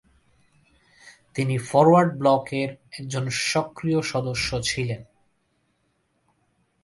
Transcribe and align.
তিনি 1.35 1.55
ফরোয়ার্ড 1.59 2.11
ব্লকের 2.17 2.69
একজন 2.91 3.25
সক্রিয় 3.29 4.01
সদস্য 4.01 4.49
ছিলেন। 4.61 5.01